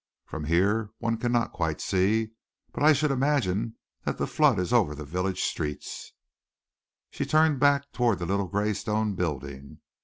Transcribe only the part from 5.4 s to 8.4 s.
street." She turned back toward the